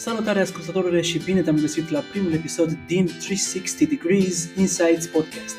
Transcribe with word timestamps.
Salutare 0.00 0.40
ascultătorile 0.40 1.00
și 1.00 1.18
bine 1.18 1.42
te-am 1.42 1.58
găsit 1.60 1.90
la 1.90 2.00
primul 2.00 2.32
episod 2.32 2.78
din 2.86 3.06
360 3.06 3.88
Degrees 3.88 4.48
Insights 4.56 5.06
Podcast. 5.06 5.56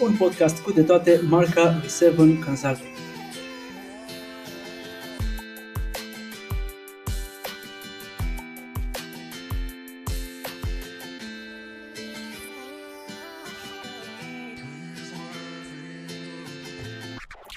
Un 0.00 0.16
podcast 0.16 0.62
cu 0.62 0.72
de 0.72 0.82
toate 0.82 1.20
marca 1.28 1.80
V7 1.80 2.16
Consulting. 2.16 3.07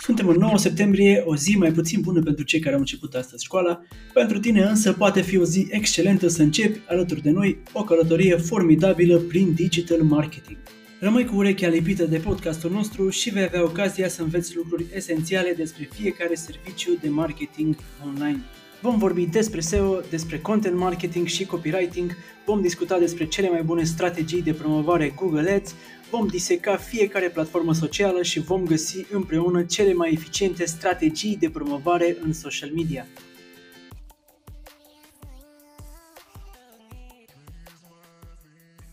Suntem 0.02 0.27
în 0.27 0.36
9 0.36 0.57
septembrie, 0.57 1.23
o 1.25 1.36
zi 1.36 1.57
mai 1.57 1.71
puțin 1.71 2.01
bună 2.01 2.21
pentru 2.21 2.43
cei 2.43 2.59
care 2.59 2.73
au 2.73 2.79
început 2.79 3.13
astăzi 3.13 3.43
școala. 3.43 3.81
Pentru 4.13 4.39
tine 4.39 4.61
însă 4.61 4.93
poate 4.93 5.21
fi 5.21 5.37
o 5.37 5.43
zi 5.43 5.68
excelentă 5.69 6.28
să 6.28 6.42
începi 6.42 6.79
alături 6.87 7.21
de 7.21 7.29
noi 7.29 7.57
o 7.73 7.83
călătorie 7.83 8.36
formidabilă 8.36 9.18
prin 9.18 9.54
digital 9.54 10.01
marketing. 10.01 10.57
Rămâi 11.00 11.25
cu 11.25 11.36
urechea 11.36 11.68
lipită 11.68 12.06
de 12.06 12.18
podcastul 12.18 12.71
nostru 12.71 13.09
și 13.09 13.29
vei 13.29 13.43
avea 13.43 13.64
ocazia 13.64 14.07
să 14.07 14.21
înveți 14.21 14.56
lucruri 14.56 14.86
esențiale 14.95 15.54
despre 15.57 15.89
fiecare 15.93 16.36
serviciu 16.36 16.97
de 17.01 17.09
marketing 17.09 17.75
online. 18.06 18.42
Vom 18.82 18.98
vorbi 18.98 19.26
despre 19.26 19.60
SEO, 19.60 20.00
despre 20.10 20.40
content 20.40 20.78
marketing 20.78 21.28
și 21.28 21.46
copywriting, 21.46 22.16
vom 22.46 22.62
discuta 22.62 23.00
despre 23.00 23.26
cele 23.28 23.50
mai 23.50 23.64
bune 23.64 23.84
strategii 23.84 24.42
de 24.42 24.54
promovare 24.54 25.14
Google 25.16 25.52
Ads, 25.52 25.76
vom 26.10 26.28
diseca 26.28 26.78
fiecare 26.78 27.30
platformă 27.30 27.74
socială 27.74 28.24
și 28.24 28.40
vom 28.40 28.66
găsi 28.66 29.06
împreună 29.12 29.64
cele 29.64 29.94
mai 29.94 30.12
eficiente 30.12 30.66
strategii 30.66 31.38
de 31.38 31.50
promovare 31.50 32.17
în 32.23 32.34
social 32.34 32.70
media. 32.76 33.06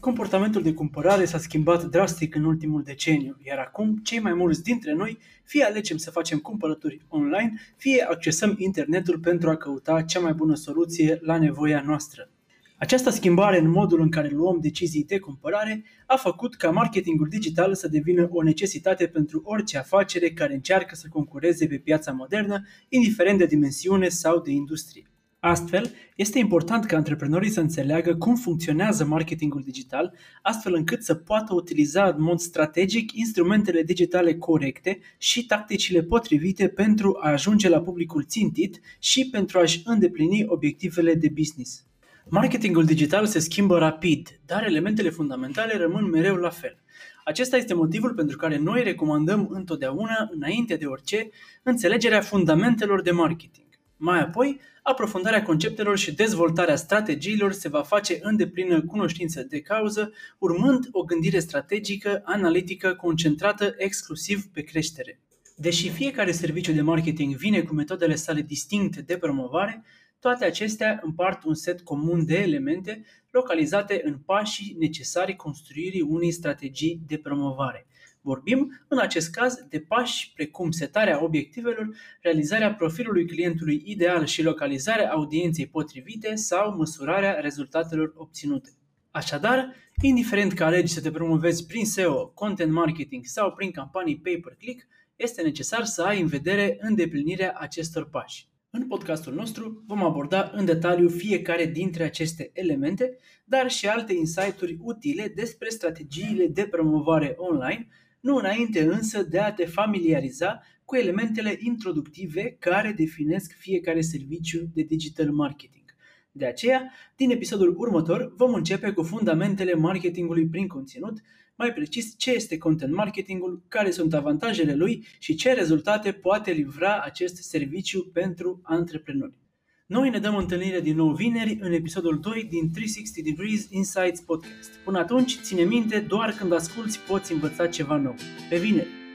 Comportamentul 0.00 0.62
de 0.62 0.72
cumpărare 0.72 1.24
s-a 1.24 1.38
schimbat 1.38 1.84
drastic 1.84 2.34
în 2.34 2.44
ultimul 2.44 2.82
deceniu, 2.82 3.36
iar 3.42 3.58
acum 3.58 3.96
cei 3.96 4.18
mai 4.18 4.34
mulți 4.34 4.62
dintre 4.62 4.92
noi 4.92 5.18
fie 5.44 5.64
alegem 5.64 5.96
să 5.96 6.10
facem 6.10 6.38
cumpărături 6.38 7.00
online, 7.08 7.60
fie 7.76 8.06
accesăm 8.08 8.54
internetul 8.58 9.18
pentru 9.18 9.50
a 9.50 9.56
căuta 9.56 10.02
cea 10.02 10.20
mai 10.20 10.32
bună 10.32 10.54
soluție 10.54 11.18
la 11.22 11.38
nevoia 11.38 11.82
noastră. 11.86 12.30
Această 12.76 13.10
schimbare 13.10 13.58
în 13.58 13.70
modul 13.70 14.00
în 14.00 14.10
care 14.10 14.28
luăm 14.28 14.58
decizii 14.60 15.04
de 15.04 15.18
cumpărare 15.18 15.84
a 16.06 16.16
făcut 16.16 16.54
ca 16.54 16.70
marketingul 16.70 17.28
digital 17.28 17.74
să 17.74 17.88
devină 17.88 18.28
o 18.32 18.42
necesitate 18.42 19.06
pentru 19.06 19.42
orice 19.44 19.78
afacere 19.78 20.30
care 20.30 20.54
încearcă 20.54 20.94
să 20.94 21.06
concureze 21.10 21.66
pe 21.66 21.78
piața 21.78 22.12
modernă, 22.12 22.66
indiferent 22.88 23.38
de 23.38 23.46
dimensiune 23.46 24.08
sau 24.08 24.40
de 24.40 24.50
industrie. 24.50 25.10
Astfel, 25.40 25.94
este 26.16 26.38
important 26.38 26.84
ca 26.84 26.96
antreprenorii 26.96 27.50
să 27.50 27.60
înțeleagă 27.60 28.16
cum 28.16 28.34
funcționează 28.34 29.04
marketingul 29.04 29.62
digital, 29.62 30.14
astfel 30.42 30.74
încât 30.74 31.02
să 31.02 31.14
poată 31.14 31.54
utiliza 31.54 32.04
în 32.04 32.22
mod 32.22 32.38
strategic 32.38 33.12
instrumentele 33.12 33.82
digitale 33.82 34.34
corecte 34.34 34.98
și 35.18 35.46
tacticile 35.46 36.02
potrivite 36.02 36.68
pentru 36.68 37.18
a 37.20 37.30
ajunge 37.30 37.68
la 37.68 37.80
publicul 37.80 38.24
țintit 38.24 38.80
și 38.98 39.28
pentru 39.30 39.58
a-și 39.58 39.82
îndeplini 39.84 40.44
obiectivele 40.46 41.14
de 41.14 41.28
business. 41.28 41.86
Marketingul 42.28 42.84
digital 42.84 43.26
se 43.26 43.38
schimbă 43.38 43.78
rapid, 43.78 44.40
dar 44.46 44.64
elementele 44.64 45.10
fundamentale 45.10 45.76
rămân 45.76 46.04
mereu 46.04 46.34
la 46.34 46.50
fel. 46.50 46.78
Acesta 47.24 47.56
este 47.56 47.74
motivul 47.74 48.14
pentru 48.14 48.36
care 48.36 48.58
noi 48.58 48.82
recomandăm 48.82 49.48
întotdeauna, 49.50 50.28
înainte 50.30 50.76
de 50.76 50.84
orice, 50.86 51.28
înțelegerea 51.62 52.20
fundamentelor 52.20 53.02
de 53.02 53.10
marketing. 53.10 53.67
Mai 54.00 54.20
apoi, 54.20 54.60
aprofundarea 54.82 55.42
conceptelor 55.42 55.98
și 55.98 56.14
dezvoltarea 56.14 56.76
strategiilor 56.76 57.52
se 57.52 57.68
va 57.68 57.82
face 57.82 58.18
în 58.22 58.36
deplină 58.36 58.82
cunoștință 58.82 59.42
de 59.42 59.60
cauză, 59.60 60.12
urmând 60.38 60.88
o 60.90 61.02
gândire 61.02 61.38
strategică, 61.38 62.22
analitică, 62.24 62.94
concentrată 62.94 63.74
exclusiv 63.76 64.44
pe 64.52 64.62
creștere. 64.62 65.20
Deși 65.56 65.88
fiecare 65.88 66.32
serviciu 66.32 66.72
de 66.72 66.80
marketing 66.80 67.34
vine 67.34 67.62
cu 67.62 67.74
metodele 67.74 68.14
sale 68.14 68.42
distincte 68.42 69.00
de 69.00 69.16
promovare, 69.16 69.84
toate 70.20 70.44
acestea 70.44 71.00
împart 71.02 71.44
un 71.44 71.54
set 71.54 71.80
comun 71.80 72.26
de 72.26 72.38
elemente 72.38 73.04
localizate 73.30 74.00
în 74.04 74.18
pașii 74.18 74.76
necesari 74.78 75.36
construirii 75.36 76.00
unei 76.00 76.30
strategii 76.30 77.00
de 77.06 77.16
promovare. 77.16 77.86
Vorbim, 78.20 78.80
în 78.88 78.98
acest 78.98 79.30
caz, 79.30 79.54
de 79.68 79.80
pași 79.80 80.32
precum 80.34 80.70
setarea 80.70 81.24
obiectivelor, 81.24 81.88
realizarea 82.20 82.74
profilului 82.74 83.26
clientului 83.26 83.82
ideal 83.84 84.24
și 84.26 84.42
localizarea 84.42 85.10
audienței 85.10 85.66
potrivite 85.66 86.34
sau 86.34 86.76
măsurarea 86.76 87.40
rezultatelor 87.40 88.12
obținute. 88.16 88.70
Așadar, 89.10 89.74
indiferent 90.02 90.52
că 90.52 90.64
alegi 90.64 90.92
să 90.92 91.00
te 91.00 91.10
promovezi 91.10 91.66
prin 91.66 91.84
SEO, 91.84 92.26
content 92.26 92.72
marketing 92.72 93.24
sau 93.24 93.52
prin 93.52 93.70
campanii 93.70 94.18
pay-per-click, 94.18 94.86
este 95.16 95.42
necesar 95.42 95.84
să 95.84 96.02
ai 96.02 96.20
în 96.20 96.26
vedere 96.26 96.76
îndeplinirea 96.80 97.54
acestor 97.58 98.08
pași. 98.08 98.48
În 98.70 98.86
podcastul 98.86 99.34
nostru 99.34 99.82
vom 99.86 100.04
aborda 100.04 100.50
în 100.54 100.64
detaliu 100.64 101.08
fiecare 101.08 101.66
dintre 101.66 102.04
aceste 102.04 102.50
elemente, 102.52 103.18
dar 103.44 103.70
și 103.70 103.88
alte 103.88 104.12
insight-uri 104.12 104.78
utile 104.80 105.32
despre 105.34 105.68
strategiile 105.68 106.46
de 106.46 106.62
promovare 106.62 107.34
online, 107.36 107.88
nu 108.20 108.36
înainte 108.36 108.82
însă 108.82 109.22
de 109.22 109.38
a 109.38 109.52
te 109.52 109.64
familiariza 109.64 110.62
cu 110.84 110.96
elementele 110.96 111.56
introductive 111.58 112.56
care 112.58 112.92
definesc 112.92 113.52
fiecare 113.52 114.00
serviciu 114.00 114.70
de 114.74 114.82
digital 114.82 115.30
marketing. 115.30 115.84
De 116.32 116.46
aceea, 116.46 116.92
din 117.16 117.30
episodul 117.30 117.74
următor 117.76 118.34
vom 118.36 118.54
începe 118.54 118.92
cu 118.92 119.02
fundamentele 119.02 119.74
marketingului 119.74 120.46
prin 120.46 120.66
conținut, 120.66 121.20
mai 121.56 121.72
precis 121.72 122.14
ce 122.16 122.30
este 122.30 122.58
content 122.58 122.92
marketingul, 122.92 123.64
care 123.68 123.90
sunt 123.90 124.14
avantajele 124.14 124.74
lui 124.74 125.06
și 125.18 125.34
ce 125.34 125.52
rezultate 125.52 126.12
poate 126.12 126.50
livra 126.50 127.00
acest 127.00 127.36
serviciu 127.36 128.04
pentru 128.04 128.60
antreprenori. 128.62 129.47
Noi 129.88 130.10
ne 130.10 130.18
dăm 130.18 130.36
întâlnire 130.36 130.80
din 130.80 130.96
nou 130.96 131.12
vineri 131.12 131.58
în 131.60 131.72
episodul 131.72 132.20
2 132.20 132.46
din 132.50 132.70
360 132.70 133.24
Degrees 133.24 133.66
Insights 133.70 134.20
Podcast. 134.20 134.70
Până 134.84 134.98
atunci, 134.98 135.38
ține 135.42 135.62
minte, 135.62 135.98
doar 135.98 136.30
când 136.30 136.52
asculti 136.52 136.98
poți 136.98 137.32
învăța 137.32 137.66
ceva 137.66 137.96
nou. 137.96 138.14
Pe 138.48 138.58
vineri! 138.58 139.07